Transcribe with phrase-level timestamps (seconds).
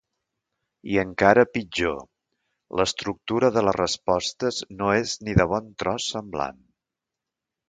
[0.93, 1.99] I encara pitjor,
[2.81, 6.59] l'estructura de les respostes no és ni de bon tros semblant.